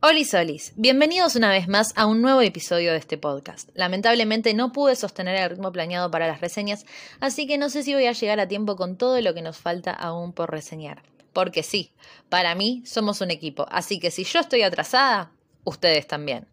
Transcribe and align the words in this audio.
Hola 0.00 0.24
Solis, 0.24 0.74
bienvenidos 0.76 1.34
una 1.34 1.50
vez 1.50 1.66
más 1.66 1.92
a 1.96 2.06
un 2.06 2.22
nuevo 2.22 2.40
episodio 2.40 2.92
de 2.92 2.98
este 2.98 3.18
podcast. 3.18 3.68
Lamentablemente 3.74 4.54
no 4.54 4.70
pude 4.70 4.94
sostener 4.94 5.34
el 5.34 5.50
ritmo 5.50 5.72
planeado 5.72 6.08
para 6.08 6.28
las 6.28 6.40
reseñas, 6.40 6.86
así 7.18 7.48
que 7.48 7.58
no 7.58 7.68
sé 7.68 7.82
si 7.82 7.94
voy 7.94 8.06
a 8.06 8.12
llegar 8.12 8.38
a 8.38 8.46
tiempo 8.46 8.76
con 8.76 8.96
todo 8.96 9.20
lo 9.20 9.34
que 9.34 9.42
nos 9.42 9.58
falta 9.58 9.90
aún 9.90 10.32
por 10.32 10.52
reseñar. 10.52 11.02
Porque 11.32 11.64
sí, 11.64 11.90
para 12.28 12.54
mí 12.54 12.80
somos 12.86 13.20
un 13.22 13.32
equipo, 13.32 13.66
así 13.72 13.98
que 13.98 14.12
si 14.12 14.22
yo 14.22 14.38
estoy 14.38 14.62
atrasada, 14.62 15.32
ustedes 15.64 16.06
también. 16.06 16.46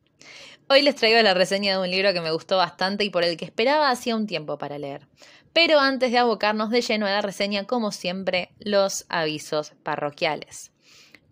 Hoy 0.67 0.81
les 0.81 0.95
traigo 0.95 1.21
la 1.21 1.35
reseña 1.35 1.73
de 1.73 1.83
un 1.83 1.91
libro 1.91 2.13
que 2.13 2.21
me 2.21 2.31
gustó 2.31 2.57
bastante 2.57 3.03
y 3.03 3.11
por 3.11 3.23
el 3.23 3.37
que 3.37 3.45
esperaba 3.45 3.91
hacía 3.91 4.15
un 4.15 4.25
tiempo 4.25 4.57
para 4.57 4.79
leer. 4.79 5.05
Pero 5.53 5.79
antes 5.79 6.11
de 6.11 6.17
abocarnos 6.17 6.71
de 6.71 6.81
lleno 6.81 7.05
a 7.05 7.11
la 7.11 7.21
reseña, 7.21 7.65
como 7.65 7.91
siempre, 7.91 8.49
los 8.57 9.05
avisos 9.07 9.73
parroquiales. 9.83 10.71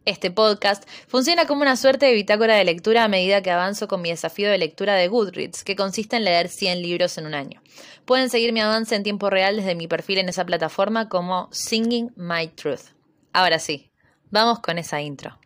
Este 0.05 0.31
podcast 0.31 0.83
funciona 1.07 1.45
como 1.45 1.61
una 1.61 1.77
suerte 1.77 2.07
de 2.07 2.13
bitácora 2.13 2.55
de 2.55 2.65
lectura 2.65 3.05
a 3.05 3.07
medida 3.07 3.41
que 3.41 3.51
avanzo 3.51 3.87
con 3.87 4.01
mi 4.01 4.09
desafío 4.09 4.51
de 4.51 4.57
lectura 4.57 4.95
de 4.95 5.07
Goodreads, 5.07 5.63
que 5.63 5.77
consiste 5.77 6.17
en 6.17 6.25
leer 6.25 6.49
100 6.49 6.81
libros 6.81 7.17
en 7.17 7.25
un 7.25 7.33
año. 7.33 7.61
Pueden 8.03 8.29
seguir 8.29 8.51
mi 8.51 8.59
avance 8.59 8.95
en 8.95 9.03
tiempo 9.03 9.29
real 9.29 9.55
desde 9.55 9.75
mi 9.75 9.87
perfil 9.87 10.17
en 10.17 10.27
esa 10.27 10.45
plataforma 10.45 11.07
como 11.07 11.47
Singing 11.53 12.11
My 12.17 12.49
Truth. 12.49 12.91
Ahora 13.31 13.59
sí, 13.59 13.91
vamos 14.29 14.59
con 14.59 14.77
esa 14.77 15.01
intro. 15.01 15.39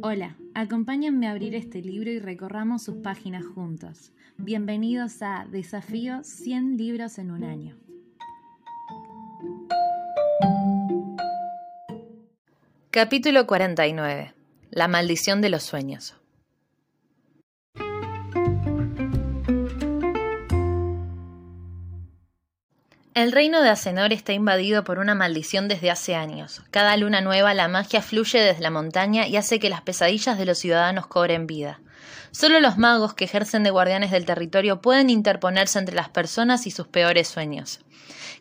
Hola, 0.00 0.38
acompáñenme 0.54 1.26
a 1.28 1.32
abrir 1.32 1.54
este 1.54 1.82
libro 1.82 2.10
y 2.10 2.18
recorramos 2.18 2.82
sus 2.84 2.96
páginas 2.96 3.44
juntos. 3.44 4.12
Bienvenidos 4.38 5.20
a 5.20 5.46
Desafío 5.50 6.24
100 6.24 6.78
libros 6.78 7.18
en 7.18 7.32
un 7.32 7.44
año. 7.44 7.76
Capítulo 12.92 13.46
49. 13.46 14.34
La 14.72 14.88
maldición 14.88 15.40
de 15.40 15.48
los 15.48 15.62
sueños. 15.62 16.16
El 23.14 23.30
reino 23.30 23.62
de 23.62 23.68
Acenor 23.68 24.12
está 24.12 24.32
invadido 24.32 24.82
por 24.82 24.98
una 24.98 25.14
maldición 25.14 25.68
desde 25.68 25.88
hace 25.92 26.16
años. 26.16 26.62
Cada 26.72 26.96
luna 26.96 27.20
nueva 27.20 27.54
la 27.54 27.68
magia 27.68 28.02
fluye 28.02 28.40
desde 28.40 28.60
la 28.60 28.70
montaña 28.70 29.28
y 29.28 29.36
hace 29.36 29.60
que 29.60 29.70
las 29.70 29.82
pesadillas 29.82 30.36
de 30.36 30.46
los 30.46 30.58
ciudadanos 30.58 31.06
cobren 31.06 31.46
vida. 31.46 31.78
Solo 32.32 32.60
los 32.60 32.78
magos 32.78 33.14
que 33.14 33.24
ejercen 33.24 33.64
de 33.64 33.70
guardianes 33.70 34.10
del 34.10 34.24
territorio 34.24 34.80
pueden 34.80 35.10
interponerse 35.10 35.78
entre 35.78 35.96
las 35.96 36.08
personas 36.08 36.66
y 36.66 36.70
sus 36.70 36.86
peores 36.86 37.28
sueños. 37.28 37.80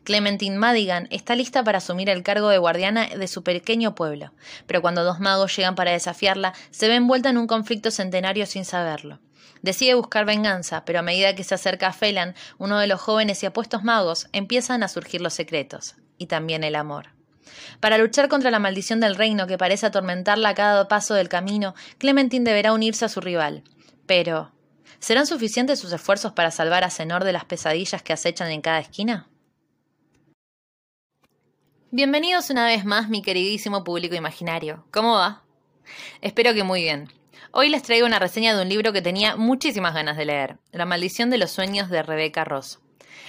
Clementine 0.03 0.57
Madigan 0.57 1.07
está 1.11 1.35
lista 1.35 1.63
para 1.63 1.79
asumir 1.79 2.09
el 2.09 2.23
cargo 2.23 2.49
de 2.49 2.57
guardiana 2.57 3.07
de 3.07 3.27
su 3.27 3.43
pequeño 3.43 3.95
pueblo, 3.95 4.31
pero 4.67 4.81
cuando 4.81 5.03
dos 5.03 5.19
magos 5.19 5.55
llegan 5.55 5.75
para 5.75 5.91
desafiarla, 5.91 6.53
se 6.71 6.87
ve 6.87 6.95
envuelta 6.95 7.29
en 7.29 7.37
un 7.37 7.47
conflicto 7.47 7.91
centenario 7.91 8.45
sin 8.45 8.63
saberlo. 8.63 9.19
Decide 9.61 9.95
buscar 9.95 10.25
venganza, 10.25 10.85
pero 10.85 10.99
a 10.99 11.03
medida 11.03 11.35
que 11.35 11.43
se 11.43 11.55
acerca 11.55 11.87
a 11.87 11.93
Phelan, 11.93 12.35
uno 12.59 12.79
de 12.79 12.87
los 12.87 13.01
jóvenes 13.01 13.43
y 13.43 13.45
apuestos 13.45 13.83
magos, 13.83 14.27
empiezan 14.31 14.83
a 14.83 14.87
surgir 14.87 15.21
los 15.21 15.33
secretos, 15.33 15.95
y 16.17 16.27
también 16.27 16.63
el 16.63 16.75
amor. 16.75 17.09
Para 17.79 17.97
luchar 17.97 18.29
contra 18.29 18.51
la 18.51 18.59
maldición 18.59 18.99
del 18.99 19.15
reino 19.15 19.47
que 19.47 19.57
parece 19.57 19.85
atormentarla 19.85 20.49
a 20.49 20.55
cada 20.55 20.87
paso 20.87 21.13
del 21.13 21.29
camino, 21.29 21.75
Clementine 21.97 22.45
deberá 22.45 22.71
unirse 22.71 23.05
a 23.05 23.09
su 23.09 23.19
rival. 23.19 23.63
Pero, 24.09 24.51
¿serán 24.97 25.27
suficientes 25.27 25.79
sus 25.79 25.93
esfuerzos 25.93 26.31
para 26.31 26.49
salvar 26.49 26.83
a 26.83 26.89
Senor 26.89 27.23
de 27.23 27.31
las 27.31 27.45
pesadillas 27.45 28.01
que 28.01 28.11
acechan 28.11 28.49
en 28.49 28.61
cada 28.61 28.79
esquina? 28.79 29.29
Bienvenidos 31.91 32.49
una 32.49 32.65
vez 32.65 32.85
más, 32.85 33.07
mi 33.07 33.21
queridísimo 33.21 33.83
público 33.83 34.15
imaginario. 34.15 34.83
¿Cómo 34.89 35.13
va? 35.13 35.43
Espero 36.21 36.55
que 36.55 36.63
muy 36.63 36.81
bien. 36.81 37.13
Hoy 37.51 37.69
les 37.69 37.83
traigo 37.83 38.07
una 38.07 38.17
reseña 38.17 38.55
de 38.55 38.63
un 38.63 38.69
libro 38.69 38.93
que 38.93 39.03
tenía 39.03 39.35
muchísimas 39.35 39.93
ganas 39.93 40.17
de 40.17 40.25
leer, 40.25 40.57
La 40.71 40.85
maldición 40.85 41.29
de 41.29 41.37
los 41.37 41.51
sueños 41.51 41.91
de 41.91 42.01
Rebecca 42.01 42.43
Ross. 42.43 42.79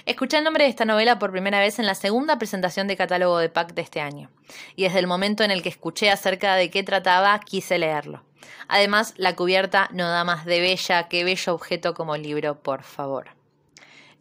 Escuché 0.07 0.39
el 0.39 0.43
nombre 0.43 0.63
de 0.63 0.71
esta 0.71 0.85
novela 0.85 1.19
por 1.19 1.31
primera 1.31 1.59
vez 1.59 1.77
en 1.77 1.85
la 1.85 1.93
segunda 1.93 2.39
presentación 2.39 2.87
de 2.87 2.97
catálogo 2.97 3.37
de 3.37 3.49
PAC 3.49 3.75
de 3.75 3.83
este 3.83 4.01
año, 4.01 4.31
y 4.75 4.85
desde 4.85 4.97
el 4.97 5.05
momento 5.05 5.43
en 5.43 5.51
el 5.51 5.61
que 5.61 5.69
escuché 5.69 6.09
acerca 6.09 6.55
de 6.55 6.71
qué 6.71 6.81
trataba, 6.81 7.39
quise 7.41 7.77
leerlo. 7.77 8.23
Además, 8.67 9.13
la 9.17 9.35
cubierta 9.35 9.89
no 9.91 10.09
da 10.09 10.23
más 10.23 10.45
de 10.45 10.59
bella 10.59 11.07
que 11.07 11.23
bello 11.23 11.53
objeto 11.53 11.93
como 11.93 12.17
libro, 12.17 12.61
por 12.61 12.83
favor. 12.83 13.29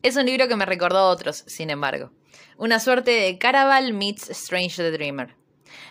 Es 0.02 0.16
un 0.16 0.26
libro 0.26 0.48
que 0.48 0.56
me 0.56 0.66
recordó 0.66 1.08
otros, 1.08 1.44
sin 1.46 1.70
embargo. 1.70 2.10
Una 2.56 2.80
suerte 2.80 3.10
de 3.10 3.38
Caraval 3.38 3.92
meets 3.92 4.30
Strange 4.30 4.82
the 4.82 4.90
Dreamer. 4.90 5.34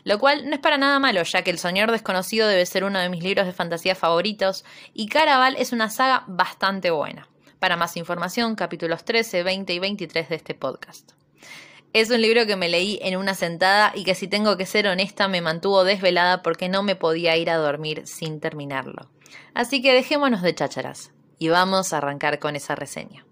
Lo 0.03 0.19
cual 0.19 0.49
no 0.49 0.55
es 0.55 0.59
para 0.59 0.77
nada 0.77 0.99
malo, 0.99 1.23
ya 1.23 1.41
que 1.43 1.51
El 1.51 1.59
Señor 1.59 1.91
Desconocido 1.91 2.47
debe 2.47 2.65
ser 2.65 2.83
uno 2.83 2.99
de 2.99 3.09
mis 3.09 3.23
libros 3.23 3.45
de 3.45 3.53
fantasía 3.53 3.95
favoritos, 3.95 4.65
y 4.93 5.07
Caraval 5.07 5.55
es 5.57 5.71
una 5.71 5.89
saga 5.89 6.23
bastante 6.27 6.91
buena. 6.91 7.27
Para 7.59 7.75
más 7.75 7.97
información, 7.97 8.55
capítulos 8.55 9.03
13, 9.03 9.43
20 9.43 9.73
y 9.73 9.79
23 9.79 10.29
de 10.29 10.35
este 10.35 10.53
podcast. 10.53 11.11
Es 11.91 12.11
un 12.11 12.21
libro 12.21 12.45
que 12.45 12.55
me 12.55 12.69
leí 12.69 12.99
en 13.01 13.17
una 13.17 13.33
sentada 13.33 13.91
y 13.95 14.03
que 14.03 14.13
si 14.13 14.27
tengo 14.27 14.57
que 14.57 14.67
ser 14.67 14.87
honesta 14.87 15.27
me 15.27 15.41
mantuvo 15.41 15.83
desvelada 15.83 16.43
porque 16.43 16.69
no 16.69 16.83
me 16.83 16.95
podía 16.95 17.35
ir 17.35 17.49
a 17.49 17.57
dormir 17.57 18.05
sin 18.05 18.39
terminarlo. 18.39 19.09
Así 19.55 19.81
que 19.81 19.93
dejémonos 19.93 20.43
de 20.43 20.53
chácharas 20.53 21.11
y 21.39 21.49
vamos 21.49 21.91
a 21.91 21.97
arrancar 21.97 22.37
con 22.37 22.55
esa 22.55 22.75
reseña. 22.75 23.25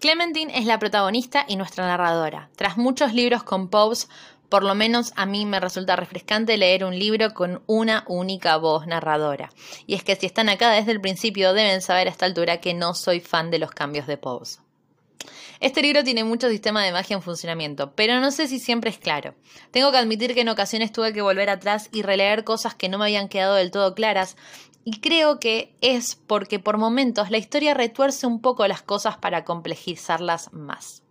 Clementine 0.00 0.58
es 0.58 0.66
la 0.66 0.80
protagonista 0.80 1.44
y 1.46 1.54
nuestra 1.54 1.86
narradora. 1.86 2.50
Tras 2.56 2.76
muchos 2.76 3.14
libros 3.14 3.44
con 3.44 3.68
Pops, 3.68 4.08
por 4.48 4.64
lo 4.64 4.74
menos 4.74 5.12
a 5.14 5.24
mí 5.24 5.46
me 5.46 5.60
resulta 5.60 5.94
refrescante 5.94 6.56
leer 6.56 6.84
un 6.84 6.98
libro 6.98 7.34
con 7.34 7.62
una 7.66 8.02
única 8.08 8.56
voz 8.56 8.86
narradora. 8.88 9.50
Y 9.86 9.94
es 9.94 10.02
que 10.02 10.16
si 10.16 10.26
están 10.26 10.48
acá 10.48 10.72
desde 10.72 10.90
el 10.90 11.00
principio 11.00 11.52
deben 11.52 11.82
saber 11.82 12.08
a 12.08 12.10
esta 12.10 12.26
altura 12.26 12.60
que 12.60 12.74
no 12.74 12.94
soy 12.94 13.20
fan 13.20 13.52
de 13.52 13.60
los 13.60 13.70
cambios 13.70 14.08
de 14.08 14.16
Pose. 14.16 14.60
Este 15.60 15.82
libro 15.82 16.04
tiene 16.04 16.22
mucho 16.22 16.48
sistema 16.48 16.84
de 16.84 16.92
magia 16.92 17.16
en 17.16 17.22
funcionamiento, 17.22 17.92
pero 17.96 18.20
no 18.20 18.30
sé 18.30 18.46
si 18.46 18.60
siempre 18.60 18.90
es 18.90 18.98
claro. 18.98 19.34
Tengo 19.72 19.90
que 19.90 19.98
admitir 19.98 20.34
que 20.34 20.42
en 20.42 20.48
ocasiones 20.48 20.92
tuve 20.92 21.12
que 21.12 21.20
volver 21.20 21.50
atrás 21.50 21.88
y 21.92 22.02
releer 22.02 22.44
cosas 22.44 22.76
que 22.76 22.88
no 22.88 22.98
me 22.98 23.06
habían 23.06 23.28
quedado 23.28 23.56
del 23.56 23.72
todo 23.72 23.94
claras, 23.94 24.36
y 24.84 25.00
creo 25.00 25.38
que 25.40 25.74
es 25.80 26.14
porque 26.14 26.58
por 26.58 26.78
momentos 26.78 27.30
la 27.30 27.38
historia 27.38 27.74
retuerce 27.74 28.26
un 28.26 28.40
poco 28.40 28.66
las 28.68 28.82
cosas 28.82 29.18
para 29.18 29.44
complejizarlas 29.44 30.52
más. 30.52 31.02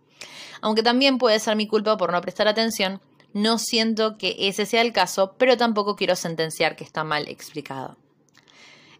Aunque 0.60 0.82
también 0.82 1.18
puede 1.18 1.38
ser 1.38 1.54
mi 1.54 1.68
culpa 1.68 1.96
por 1.96 2.10
no 2.10 2.20
prestar 2.20 2.48
atención, 2.48 3.00
no 3.34 3.58
siento 3.58 4.16
que 4.16 4.34
ese 4.38 4.66
sea 4.66 4.80
el 4.80 4.92
caso, 4.92 5.34
pero 5.38 5.56
tampoco 5.56 5.94
quiero 5.94 6.16
sentenciar 6.16 6.74
que 6.74 6.84
está 6.84 7.04
mal 7.04 7.28
explicado. 7.28 7.96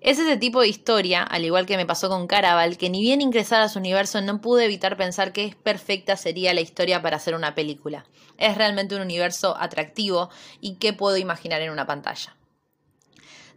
Es 0.01 0.21
ese 0.21 0.37
tipo 0.37 0.61
de 0.61 0.69
historia, 0.69 1.25
al 1.25 1.45
igual 1.45 1.67
que 1.67 1.77
me 1.77 1.85
pasó 1.85 2.09
con 2.09 2.29
Caraval, 2.29 2.79
que 2.79 2.89
ni 2.89 3.01
bien 3.01 3.21
ingresar 3.21 3.63
a 3.63 3.69
su 3.69 3.81
universo 3.81 4.21
no 4.21 4.41
pude 4.41 4.65
evitar 4.65 4.97
pensar 4.97 5.33
que 5.33 5.57
perfecta 5.65 6.17
sería 6.17 6.55
la 6.55 6.61
historia 6.61 7.03
para 7.03 7.17
hacer 7.17 7.35
una 7.35 7.57
película. 7.57 8.07
Es 8.37 8.57
realmente 8.57 8.95
un 8.95 9.03
universo 9.03 9.57
atractivo 9.59 10.31
y 10.61 10.77
que 10.77 10.93
puedo 10.93 11.17
imaginar 11.17 11.63
en 11.63 11.71
una 11.71 11.87
pantalla. 11.87 12.37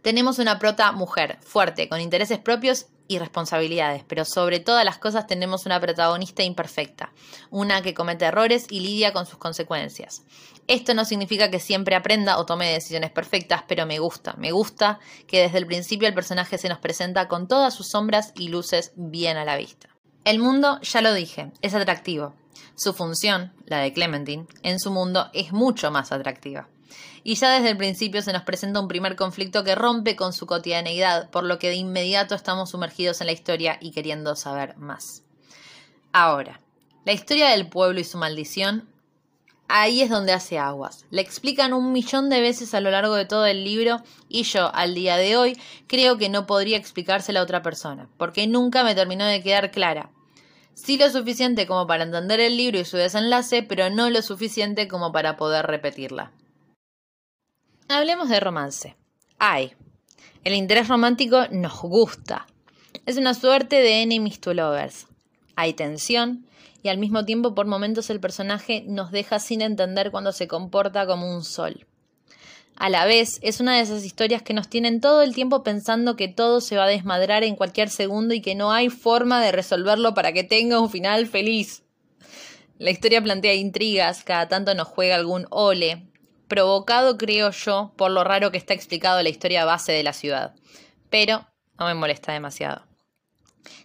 Tenemos 0.02 0.40
una 0.40 0.58
prota 0.58 0.90
mujer, 0.90 1.38
fuerte, 1.42 1.88
con 1.88 2.00
intereses 2.00 2.40
propios 2.40 2.86
y 3.12 3.18
responsabilidades, 3.18 4.04
pero 4.06 4.24
sobre 4.24 4.60
todas 4.60 4.84
las 4.84 4.98
cosas 4.98 5.26
tenemos 5.26 5.66
una 5.66 5.80
protagonista 5.80 6.42
imperfecta, 6.42 7.12
una 7.50 7.82
que 7.82 7.94
comete 7.94 8.24
errores 8.24 8.66
y 8.70 8.80
lidia 8.80 9.12
con 9.12 9.26
sus 9.26 9.38
consecuencias. 9.38 10.22
Esto 10.66 10.94
no 10.94 11.04
significa 11.04 11.50
que 11.50 11.60
siempre 11.60 11.94
aprenda 11.94 12.38
o 12.38 12.46
tome 12.46 12.72
decisiones 12.72 13.10
perfectas, 13.10 13.64
pero 13.68 13.84
me 13.86 13.98
gusta, 13.98 14.34
me 14.38 14.52
gusta 14.52 14.98
que 15.26 15.40
desde 15.40 15.58
el 15.58 15.66
principio 15.66 16.08
el 16.08 16.14
personaje 16.14 16.56
se 16.58 16.68
nos 16.68 16.78
presenta 16.78 17.28
con 17.28 17.48
todas 17.48 17.74
sus 17.74 17.88
sombras 17.88 18.32
y 18.36 18.48
luces 18.48 18.92
bien 18.96 19.36
a 19.36 19.44
la 19.44 19.56
vista. 19.56 19.88
El 20.24 20.38
mundo, 20.38 20.80
ya 20.82 21.02
lo 21.02 21.12
dije, 21.12 21.52
es 21.62 21.74
atractivo. 21.74 22.34
Su 22.76 22.94
función, 22.94 23.52
la 23.66 23.78
de 23.78 23.92
Clementine, 23.92 24.46
en 24.62 24.80
su 24.80 24.90
mundo 24.90 25.28
es 25.34 25.52
mucho 25.52 25.90
más 25.90 26.12
atractiva 26.12 26.68
y 27.24 27.34
ya 27.36 27.50
desde 27.50 27.70
el 27.70 27.76
principio 27.76 28.22
se 28.22 28.32
nos 28.32 28.42
presenta 28.42 28.80
un 28.80 28.88
primer 28.88 29.16
conflicto 29.16 29.64
que 29.64 29.74
rompe 29.74 30.16
con 30.16 30.32
su 30.32 30.46
cotidianeidad, 30.46 31.30
por 31.30 31.44
lo 31.44 31.58
que 31.58 31.68
de 31.68 31.76
inmediato 31.76 32.34
estamos 32.34 32.70
sumergidos 32.70 33.20
en 33.20 33.26
la 33.26 33.32
historia 33.32 33.78
y 33.80 33.92
queriendo 33.92 34.36
saber 34.36 34.76
más. 34.76 35.22
Ahora, 36.12 36.60
la 37.04 37.12
historia 37.12 37.48
del 37.48 37.68
pueblo 37.68 38.00
y 38.00 38.04
su 38.04 38.18
maldición, 38.18 38.88
ahí 39.68 40.02
es 40.02 40.10
donde 40.10 40.32
hace 40.32 40.58
aguas. 40.58 41.06
La 41.10 41.20
explican 41.20 41.72
un 41.72 41.92
millón 41.92 42.28
de 42.28 42.40
veces 42.40 42.74
a 42.74 42.80
lo 42.80 42.90
largo 42.90 43.14
de 43.14 43.24
todo 43.24 43.46
el 43.46 43.64
libro 43.64 44.02
y 44.28 44.42
yo, 44.42 44.70
al 44.74 44.94
día 44.94 45.16
de 45.16 45.36
hoy, 45.36 45.58
creo 45.86 46.18
que 46.18 46.28
no 46.28 46.46
podría 46.46 46.76
explicársela 46.76 47.40
a 47.40 47.44
otra 47.44 47.62
persona, 47.62 48.08
porque 48.18 48.46
nunca 48.46 48.84
me 48.84 48.94
terminó 48.94 49.24
de 49.24 49.42
quedar 49.42 49.70
clara. 49.70 50.10
Sí 50.74 50.98
lo 50.98 51.10
suficiente 51.10 51.66
como 51.66 51.86
para 51.86 52.04
entender 52.04 52.40
el 52.40 52.56
libro 52.56 52.78
y 52.78 52.84
su 52.84 52.96
desenlace, 52.96 53.62
pero 53.62 53.90
no 53.90 54.10
lo 54.10 54.22
suficiente 54.22 54.88
como 54.88 55.12
para 55.12 55.36
poder 55.36 55.66
repetirla. 55.66 56.32
Hablemos 57.94 58.30
de 58.30 58.40
romance. 58.40 58.96
Ay, 59.38 59.74
el 60.44 60.54
interés 60.54 60.88
romántico 60.88 61.46
nos 61.50 61.78
gusta. 61.82 62.46
Es 63.04 63.18
una 63.18 63.34
suerte 63.34 63.76
de 63.76 64.00
enemies 64.00 64.40
to 64.40 64.54
lovers. 64.54 65.08
Hay 65.56 65.74
tensión 65.74 66.46
y 66.82 66.88
al 66.88 66.96
mismo 66.96 67.26
tiempo 67.26 67.54
por 67.54 67.66
momentos 67.66 68.08
el 68.08 68.18
personaje 68.18 68.82
nos 68.86 69.12
deja 69.12 69.38
sin 69.38 69.60
entender 69.60 70.10
cuando 70.10 70.32
se 70.32 70.48
comporta 70.48 71.06
como 71.06 71.36
un 71.36 71.44
sol. 71.44 71.86
A 72.76 72.88
la 72.88 73.04
vez, 73.04 73.38
es 73.42 73.60
una 73.60 73.76
de 73.76 73.82
esas 73.82 74.06
historias 74.06 74.40
que 74.40 74.54
nos 74.54 74.70
tienen 74.70 75.02
todo 75.02 75.20
el 75.20 75.34
tiempo 75.34 75.62
pensando 75.62 76.16
que 76.16 76.28
todo 76.28 76.62
se 76.62 76.78
va 76.78 76.84
a 76.84 76.88
desmadrar 76.88 77.44
en 77.44 77.56
cualquier 77.56 77.90
segundo 77.90 78.32
y 78.32 78.40
que 78.40 78.54
no 78.54 78.72
hay 78.72 78.88
forma 78.88 79.42
de 79.42 79.52
resolverlo 79.52 80.14
para 80.14 80.32
que 80.32 80.44
tenga 80.44 80.80
un 80.80 80.88
final 80.88 81.26
feliz. 81.26 81.82
La 82.78 82.90
historia 82.90 83.22
plantea 83.22 83.52
intrigas, 83.52 84.24
cada 84.24 84.48
tanto 84.48 84.74
nos 84.74 84.88
juega 84.88 85.14
algún 85.14 85.46
ole, 85.50 86.08
provocado 86.48 87.16
creo 87.16 87.50
yo 87.50 87.92
por 87.96 88.10
lo 88.10 88.24
raro 88.24 88.50
que 88.50 88.58
está 88.58 88.74
explicado 88.74 89.22
la 89.22 89.28
historia 89.28 89.64
base 89.64 89.92
de 89.92 90.02
la 90.02 90.12
ciudad. 90.12 90.54
Pero 91.10 91.46
no 91.78 91.86
me 91.86 91.94
molesta 91.94 92.32
demasiado. 92.32 92.82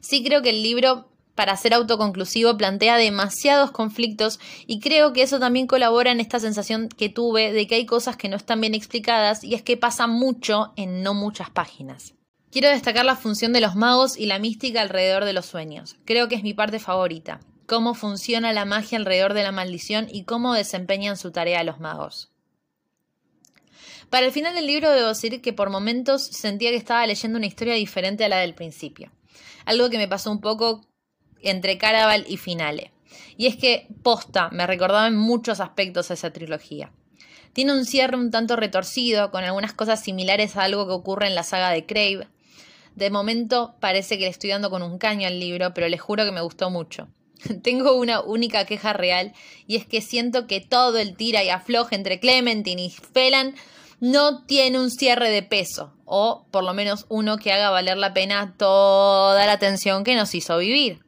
Sí 0.02 0.24
creo 0.24 0.42
que 0.42 0.52
el 0.52 0.64
libro 0.64 1.10
para 1.38 1.56
ser 1.56 1.76
autoconclusivo 1.76 2.58
plantea 2.58 2.98
demasiados 2.98 3.70
conflictos 3.72 4.40
y 4.66 4.80
creo 4.80 5.14
que 5.14 5.22
eso 5.22 5.40
también 5.40 5.68
colabora 5.68 6.12
en 6.12 6.20
esta 6.20 6.40
sensación 6.40 6.90
que 6.90 7.10
tuve 7.10 7.54
de 7.54 7.68
que 7.68 7.76
hay 7.76 7.86
cosas 7.86 8.18
que 8.18 8.28
no 8.28 8.36
están 8.36 8.60
bien 8.60 8.74
explicadas 8.74 9.44
y 9.44 9.54
es 9.54 9.62
que 9.62 9.78
pasa 9.78 10.08
mucho 10.08 10.74
en 10.76 11.04
no 11.04 11.14
muchas 11.14 11.52
páginas. 11.52 12.16
Quiero 12.50 12.70
destacar 12.70 13.06
la 13.06 13.16
función 13.16 13.54
de 13.54 13.62
los 13.62 13.76
magos 13.76 14.18
y 14.18 14.26
la 14.26 14.40
mística 14.40 14.82
alrededor 14.82 15.26
de 15.26 15.34
los 15.34 15.46
sueños. 15.46 15.96
Creo 16.06 16.28
que 16.28 16.36
es 16.36 16.44
mi 16.44 16.56
parte 16.56 16.80
favorita. 16.80 17.40
Cómo 17.68 17.94
funciona 17.94 18.52
la 18.52 18.66
magia 18.66 18.98
alrededor 18.98 19.36
de 19.36 19.44
la 19.44 19.52
maldición 19.52 20.08
y 20.10 20.24
cómo 20.24 20.54
desempeñan 20.54 21.18
su 21.18 21.32
tarea 21.32 21.64
los 21.64 21.80
magos. 21.80 22.32
Para 24.10 24.26
el 24.26 24.32
final 24.32 24.56
del 24.56 24.68
libro 24.68 24.92
debo 24.92 25.10
decir 25.10 25.42
que 25.42 25.54
por 25.54 25.70
momentos 25.70 26.24
sentía 26.24 26.70
que 26.70 26.78
estaba 26.78 27.06
leyendo 27.06 27.38
una 27.38 27.48
historia 27.48 27.74
diferente 27.74 28.24
a 28.24 28.30
la 28.30 28.38
del 28.38 28.54
principio. 28.54 29.12
Algo 29.66 29.90
que 29.90 29.98
me 29.98 30.08
pasó 30.08 30.32
un 30.32 30.40
poco 30.40 30.86
entre 31.42 31.78
Caraval 31.78 32.26
y 32.28 32.38
Finale. 32.38 32.92
Y 33.38 33.48
es 33.48 33.58
que, 33.58 33.88
posta, 34.04 34.50
me 34.52 34.66
recordaba 34.66 35.08
en 35.08 35.18
muchos 35.18 35.60
aspectos 35.60 36.10
a 36.10 36.14
esa 36.14 36.32
trilogía. 36.32 36.92
Tiene 37.54 37.74
un 37.74 37.86
cierre 37.86 38.18
un 38.18 38.32
tanto 38.32 38.56
retorcido, 38.56 39.32
con 39.32 39.44
algunas 39.44 39.74
cosas 39.74 40.04
similares 40.04 40.56
a 40.56 40.64
algo 40.64 40.86
que 40.88 40.94
ocurre 40.94 41.28
en 41.28 41.36
la 41.36 41.44
saga 41.44 41.72
de 41.72 41.86
Crave. 41.86 42.28
De 42.96 43.10
momento 43.10 43.76
parece 43.80 44.18
que 44.18 44.24
le 44.24 44.30
estoy 44.30 44.52
dando 44.52 44.70
con 44.70 44.84
un 44.84 44.98
caño 44.98 45.28
al 45.28 45.40
libro, 45.40 45.74
pero 45.74 45.88
les 45.90 46.00
juro 46.02 46.24
que 46.24 46.32
me 46.32 46.42
gustó 46.42 46.70
mucho. 46.70 47.10
Tengo 47.64 47.94
una 47.94 48.22
única 48.22 48.66
queja 48.66 48.94
real 48.94 49.34
y 49.68 49.76
es 49.76 49.86
que 49.86 50.02
siento 50.02 50.48
que 50.48 50.62
todo 50.62 50.98
el 50.98 51.16
tira 51.16 51.44
y 51.44 51.50
afloje 51.50 51.96
entre 51.96 52.20
Clementine 52.20 52.82
y 52.82 52.90
Felan 52.90 53.56
no 54.00 54.44
tiene 54.46 54.80
un 54.80 54.92
cierre 54.92 55.30
de 55.30 55.44
peso, 55.44 55.94
o 56.06 56.46
por 56.52 56.64
lo 56.64 56.74
menos 56.74 57.06
uno 57.10 57.38
que 57.38 57.52
haga 57.52 57.70
valer 57.70 57.98
la 57.98 58.14
pena 58.14 58.56
toda 58.58 59.46
la 59.46 59.60
tensión 59.60 60.04
que 60.04 60.16
nos 60.16 60.36
hizo 60.36 60.58
vivir. 60.58 61.00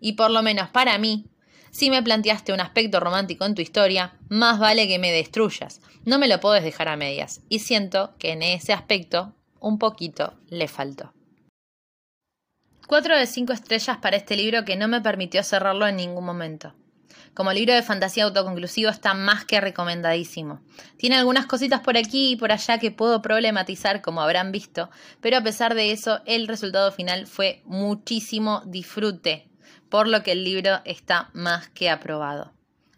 Y 0.00 0.12
por 0.12 0.30
lo 0.30 0.42
menos 0.42 0.68
para 0.68 0.98
mí, 0.98 1.26
si 1.70 1.90
me 1.90 2.02
planteaste 2.02 2.52
un 2.52 2.60
aspecto 2.60 3.00
romántico 3.00 3.44
en 3.44 3.54
tu 3.54 3.62
historia, 3.62 4.16
más 4.28 4.58
vale 4.58 4.88
que 4.88 4.98
me 4.98 5.12
destruyas. 5.12 5.80
No 6.04 6.18
me 6.18 6.28
lo 6.28 6.40
puedes 6.40 6.64
dejar 6.64 6.88
a 6.88 6.96
medias. 6.96 7.42
Y 7.48 7.58
siento 7.58 8.14
que 8.18 8.32
en 8.32 8.42
ese 8.42 8.72
aspecto 8.72 9.34
un 9.60 9.78
poquito 9.78 10.34
le 10.48 10.68
faltó. 10.68 11.12
4 12.86 13.18
de 13.18 13.26
5 13.26 13.52
estrellas 13.52 13.98
para 13.98 14.16
este 14.16 14.36
libro 14.36 14.64
que 14.64 14.76
no 14.76 14.86
me 14.86 15.00
permitió 15.00 15.42
cerrarlo 15.42 15.86
en 15.86 15.96
ningún 15.96 16.24
momento. 16.24 16.72
Como 17.36 17.52
libro 17.52 17.74
de 17.74 17.82
fantasía 17.82 18.24
autoconclusivo 18.24 18.88
está 18.88 19.12
más 19.12 19.44
que 19.44 19.60
recomendadísimo. 19.60 20.62
Tiene 20.96 21.16
algunas 21.16 21.44
cositas 21.44 21.80
por 21.80 21.98
aquí 21.98 22.30
y 22.30 22.36
por 22.36 22.50
allá 22.50 22.78
que 22.78 22.90
puedo 22.90 23.20
problematizar, 23.20 24.00
como 24.00 24.22
habrán 24.22 24.52
visto, 24.52 24.88
pero 25.20 25.36
a 25.36 25.42
pesar 25.42 25.74
de 25.74 25.92
eso, 25.92 26.22
el 26.24 26.48
resultado 26.48 26.90
final 26.92 27.26
fue 27.26 27.60
muchísimo 27.66 28.62
disfrute 28.64 29.50
por 29.90 30.08
lo 30.08 30.22
que 30.22 30.32
el 30.32 30.44
libro 30.44 30.80
está 30.86 31.28
más 31.34 31.68
que 31.68 31.90
aprobado. 31.90 32.54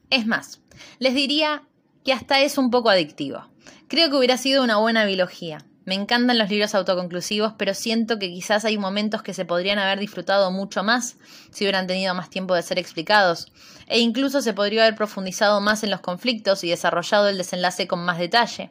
Es 0.09 0.25
más, 0.25 0.61
les 1.01 1.15
diría 1.15 1.65
que 2.05 2.13
hasta 2.13 2.41
es 2.41 2.59
un 2.59 2.71
poco 2.71 2.91
adictivo. 2.91 3.45
Creo 3.89 4.09
que 4.09 4.17
hubiera 4.19 4.37
sido 4.37 4.63
una 4.63 4.77
buena 4.77 5.05
biología. 5.05 5.65
Me 5.89 5.95
encantan 5.95 6.37
los 6.37 6.51
libros 6.51 6.75
autoconclusivos, 6.75 7.55
pero 7.57 7.73
siento 7.73 8.19
que 8.19 8.29
quizás 8.29 8.67
hay 8.67 8.77
momentos 8.77 9.23
que 9.23 9.33
se 9.33 9.47
podrían 9.47 9.79
haber 9.79 9.99
disfrutado 9.99 10.51
mucho 10.51 10.85
más 10.85 11.17
si 11.51 11.65
hubieran 11.65 11.87
tenido 11.87 12.15
más 12.15 12.29
tiempo 12.29 12.55
de 12.55 12.61
ser 12.61 12.79
explicados, 12.79 13.51
e 13.87 13.99
incluso 13.99 14.43
se 14.43 14.53
podría 14.53 14.83
haber 14.83 14.97
profundizado 14.97 15.63
más 15.63 15.83
en 15.85 15.91
los 15.91 16.01
conflictos 16.01 16.63
y 16.63 16.69
desarrollado 16.69 17.29
el 17.29 17.39
desenlace 17.39 17.89
con 17.89 18.05
más 18.05 18.19
detalle. 18.19 18.71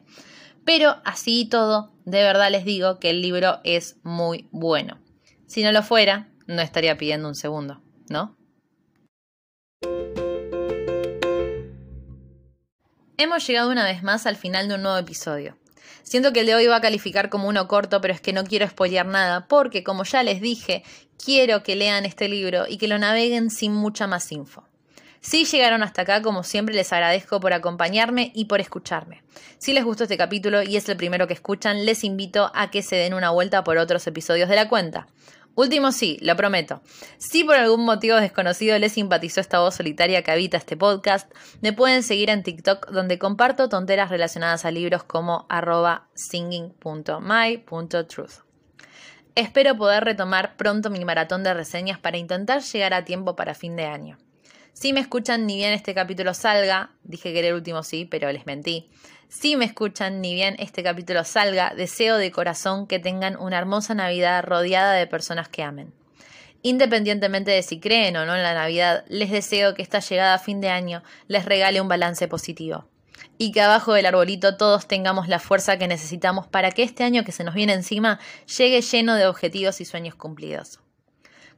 Pero 0.64 0.98
así 1.04 1.40
y 1.40 1.48
todo, 1.48 1.92
de 2.04 2.22
verdad 2.22 2.52
les 2.52 2.64
digo 2.64 3.00
que 3.00 3.10
el 3.10 3.20
libro 3.20 3.58
es 3.64 3.96
muy 4.04 4.46
bueno. 4.52 5.00
Si 5.48 5.64
no 5.64 5.72
lo 5.72 5.82
fuera, 5.82 6.28
no 6.46 6.62
estaría 6.62 6.98
pidiendo 6.98 7.26
un 7.26 7.34
segundo. 7.34 7.82
¿no? 8.08 8.36
Hemos 13.16 13.44
llegado 13.44 13.72
una 13.72 13.82
vez 13.82 14.04
más 14.04 14.24
al 14.26 14.36
final 14.36 14.68
de 14.68 14.76
un 14.76 14.82
nuevo 14.82 14.98
episodio. 14.98 15.56
Siento 16.02 16.32
que 16.32 16.40
el 16.40 16.46
de 16.46 16.54
hoy 16.54 16.66
va 16.66 16.76
a 16.76 16.80
calificar 16.80 17.28
como 17.28 17.48
uno 17.48 17.68
corto, 17.68 18.00
pero 18.00 18.14
es 18.14 18.20
que 18.20 18.32
no 18.32 18.44
quiero 18.44 18.68
spoilear 18.68 19.06
nada, 19.06 19.46
porque 19.48 19.84
como 19.84 20.04
ya 20.04 20.22
les 20.22 20.40
dije, 20.40 20.82
quiero 21.22 21.62
que 21.62 21.76
lean 21.76 22.06
este 22.06 22.28
libro 22.28 22.64
y 22.68 22.78
que 22.78 22.88
lo 22.88 22.98
naveguen 22.98 23.50
sin 23.50 23.72
mucha 23.72 24.06
más 24.06 24.30
info. 24.32 24.64
Si 25.20 25.44
llegaron 25.44 25.82
hasta 25.82 26.02
acá, 26.02 26.22
como 26.22 26.44
siempre 26.44 26.74
les 26.74 26.92
agradezco 26.92 27.40
por 27.40 27.52
acompañarme 27.52 28.30
y 28.34 28.44
por 28.44 28.60
escucharme. 28.60 29.22
Si 29.58 29.72
les 29.72 29.84
gustó 29.84 30.04
este 30.04 30.16
capítulo 30.16 30.62
y 30.62 30.76
es 30.76 30.88
el 30.88 30.96
primero 30.96 31.26
que 31.26 31.34
escuchan, 31.34 31.84
les 31.84 32.04
invito 32.04 32.52
a 32.54 32.70
que 32.70 32.82
se 32.82 32.96
den 32.96 33.14
una 33.14 33.30
vuelta 33.30 33.64
por 33.64 33.78
otros 33.78 34.06
episodios 34.06 34.48
de 34.48 34.56
la 34.56 34.68
cuenta. 34.68 35.08
Último 35.58 35.90
sí, 35.90 36.18
lo 36.20 36.36
prometo. 36.36 36.80
Si 37.18 37.42
por 37.42 37.56
algún 37.56 37.84
motivo 37.84 38.14
desconocido 38.14 38.78
les 38.78 38.92
simpatizó 38.92 39.40
esta 39.40 39.58
voz 39.58 39.74
solitaria 39.74 40.22
que 40.22 40.30
habita 40.30 40.56
este 40.56 40.76
podcast, 40.76 41.28
me 41.62 41.72
pueden 41.72 42.04
seguir 42.04 42.30
en 42.30 42.44
TikTok 42.44 42.92
donde 42.92 43.18
comparto 43.18 43.68
tonteras 43.68 44.08
relacionadas 44.08 44.64
a 44.64 44.70
libros 44.70 45.02
como 45.02 45.46
arroba 45.48 46.06
singing.my.truth. 46.14 48.44
Espero 49.34 49.76
poder 49.76 50.04
retomar 50.04 50.56
pronto 50.56 50.90
mi 50.90 51.04
maratón 51.04 51.42
de 51.42 51.52
reseñas 51.52 51.98
para 51.98 52.18
intentar 52.18 52.62
llegar 52.62 52.94
a 52.94 53.04
tiempo 53.04 53.34
para 53.34 53.52
fin 53.52 53.74
de 53.74 53.86
año. 53.86 54.16
Si 54.74 54.92
me 54.92 55.00
escuchan 55.00 55.44
ni 55.44 55.56
bien 55.56 55.72
este 55.72 55.92
capítulo 55.92 56.34
salga, 56.34 56.92
dije 57.02 57.32
que 57.32 57.40
era 57.40 57.48
el 57.48 57.54
último 57.54 57.82
sí, 57.82 58.04
pero 58.04 58.30
les 58.30 58.46
mentí. 58.46 58.88
Si 59.30 59.56
me 59.56 59.66
escuchan 59.66 60.22
ni 60.22 60.32
bien 60.32 60.56
este 60.58 60.82
capítulo 60.82 61.22
salga, 61.22 61.74
deseo 61.76 62.16
de 62.16 62.32
corazón 62.32 62.86
que 62.86 62.98
tengan 62.98 63.36
una 63.36 63.58
hermosa 63.58 63.94
Navidad 63.94 64.42
rodeada 64.42 64.94
de 64.94 65.06
personas 65.06 65.50
que 65.50 65.62
amen. 65.62 65.92
Independientemente 66.62 67.50
de 67.50 67.62
si 67.62 67.78
creen 67.78 68.16
o 68.16 68.24
no 68.24 68.34
en 68.34 68.42
la 68.42 68.54
Navidad, 68.54 69.04
les 69.08 69.30
deseo 69.30 69.74
que 69.74 69.82
esta 69.82 70.00
llegada 70.00 70.32
a 70.32 70.38
fin 70.38 70.62
de 70.62 70.70
año 70.70 71.02
les 71.26 71.44
regale 71.44 71.82
un 71.82 71.88
balance 71.88 72.26
positivo. 72.26 72.88
Y 73.36 73.52
que 73.52 73.60
abajo 73.60 73.92
del 73.92 74.06
arbolito 74.06 74.56
todos 74.56 74.88
tengamos 74.88 75.28
la 75.28 75.40
fuerza 75.40 75.76
que 75.76 75.88
necesitamos 75.88 76.46
para 76.46 76.70
que 76.70 76.82
este 76.82 77.04
año 77.04 77.22
que 77.22 77.32
se 77.32 77.44
nos 77.44 77.54
viene 77.54 77.74
encima 77.74 78.18
llegue 78.56 78.80
lleno 78.80 79.14
de 79.14 79.26
objetivos 79.26 79.82
y 79.82 79.84
sueños 79.84 80.14
cumplidos. 80.14 80.80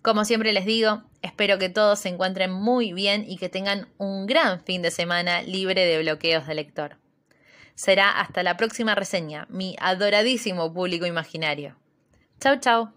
Como 0.03 0.25
siempre 0.25 0.53
les 0.53 0.67
digo, 0.67 1.05
espero 1.23 1.59
que 1.59 1.69
todos 1.69 2.01
se 2.01 2.09
encuentren 2.09 2.51
muy 2.51 2.93
bien 2.93 3.25
y 3.29 3.37
que 3.37 3.49
tengan 3.49 3.89
un 3.97 4.27
gran 4.27 4.61
fin 4.61 4.83
de 4.83 4.91
semana 4.91 5.43
libre 5.43 5.87
de 5.87 6.01
bloqueos 6.01 6.49
de 6.49 6.55
lector. 6.57 6.97
Será 7.81 8.11
hasta 8.21 8.43
la 8.43 8.59
próxima 8.59 8.95
reseña, 8.95 9.47
mi 9.49 9.75
adoradísimo 9.81 10.71
público 10.71 11.07
imaginario. 11.07 11.77
Chau, 12.39 12.61
chau. 12.61 12.93